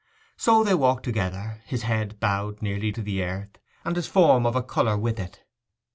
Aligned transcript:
So 0.35 0.63
they 0.63 0.73
walked 0.73 1.03
together, 1.03 1.61
his 1.67 1.83
head 1.83 2.19
bowed 2.19 2.59
nearly 2.63 2.91
to 2.91 3.03
the 3.03 3.21
earth, 3.21 3.59
and 3.85 3.95
his 3.95 4.07
form 4.07 4.47
of 4.47 4.55
a 4.55 4.63
colour 4.63 4.97
with 4.97 5.19
it. 5.19 5.43